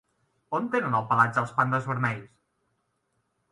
[0.59, 2.35] On tenen el pelatge els pandes vermells?